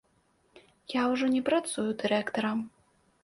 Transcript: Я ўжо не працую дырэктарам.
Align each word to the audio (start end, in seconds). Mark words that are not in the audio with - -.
Я 0.93 1.03
ўжо 1.11 1.29
не 1.35 1.43
працую 1.51 1.87
дырэктарам. 2.05 2.59